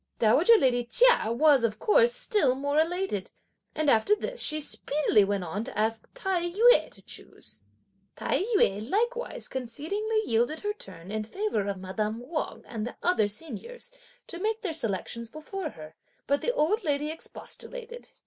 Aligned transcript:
Dowager 0.17 0.57
lady 0.57 0.83
Chia 0.85 1.31
was, 1.31 1.63
of 1.63 1.77
course, 1.77 2.11
still 2.11 2.55
more 2.55 2.79
elated. 2.79 3.29
And 3.75 3.87
after 3.87 4.15
this 4.15 4.41
she 4.41 4.59
speedily 4.59 5.23
went 5.23 5.43
on 5.43 5.63
to 5.65 5.77
ask 5.77 6.07
Tai 6.15 6.49
yü 6.49 6.89
to 6.89 7.03
choose. 7.03 7.61
Tai 8.15 8.41
yü 8.55 8.89
likewise 8.89 9.47
concedingly 9.47 10.23
yielded 10.25 10.61
her 10.61 10.73
turn 10.73 11.11
in 11.11 11.23
favour 11.23 11.67
of 11.67 11.77
madame 11.77 12.19
Wang 12.27 12.63
and 12.65 12.87
the 12.87 12.95
other 13.03 13.27
seniors, 13.27 13.91
to 14.25 14.39
make 14.39 14.63
their 14.63 14.73
selections 14.73 15.29
before 15.29 15.69
her, 15.69 15.93
but 16.25 16.41
the 16.41 16.51
old 16.51 16.83
lady 16.83 17.11
expostulated. 17.11 18.09